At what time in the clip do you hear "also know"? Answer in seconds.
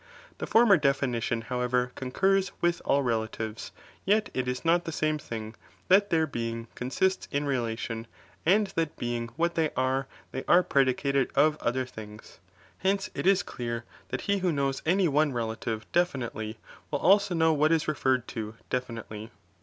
16.97-17.53